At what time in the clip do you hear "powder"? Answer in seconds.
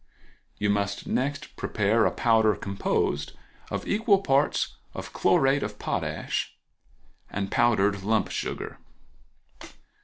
2.11-2.55